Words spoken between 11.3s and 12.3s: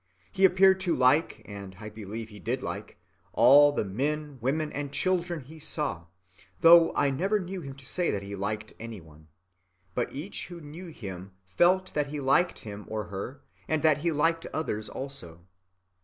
felt that he